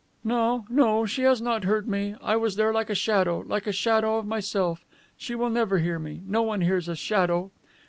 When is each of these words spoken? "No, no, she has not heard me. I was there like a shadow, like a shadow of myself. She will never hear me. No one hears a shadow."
"No, 0.23 0.65
no, 0.67 1.05
she 1.05 1.21
has 1.21 1.43
not 1.43 1.63
heard 1.65 1.87
me. 1.87 2.15
I 2.23 2.35
was 2.35 2.55
there 2.55 2.73
like 2.73 2.89
a 2.89 2.95
shadow, 2.95 3.43
like 3.45 3.67
a 3.67 3.71
shadow 3.71 4.17
of 4.17 4.25
myself. 4.25 4.83
She 5.15 5.35
will 5.35 5.51
never 5.51 5.77
hear 5.77 5.99
me. 5.99 6.21
No 6.25 6.41
one 6.41 6.61
hears 6.61 6.87
a 6.87 6.95
shadow." 6.95 7.51